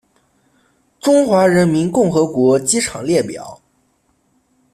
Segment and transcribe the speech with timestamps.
[0.99, 3.61] 中华人民共和国机场列表